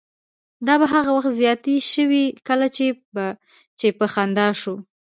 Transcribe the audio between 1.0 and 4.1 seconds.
وخت زیاتې شوې کله به چې په